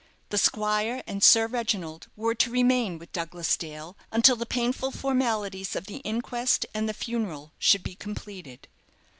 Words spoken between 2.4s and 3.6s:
remain with Douglas